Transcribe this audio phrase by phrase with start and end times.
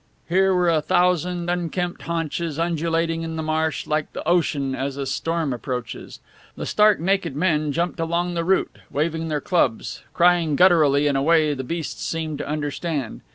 [0.27, 5.05] Here were a thousand unkempt haunches undulating in the marsh like the ocean as a
[5.05, 6.19] storm approaches.
[6.55, 11.21] The stark naked men jumped along the route, waving their clubs, crying gutturally in a
[11.21, 13.21] way the beasts seemed to understand.